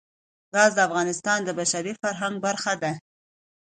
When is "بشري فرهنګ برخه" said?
1.59-2.73